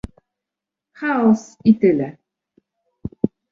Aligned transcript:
"Chaos 1.01 1.45
i 1.73 1.75
tyle“..." 1.85 2.09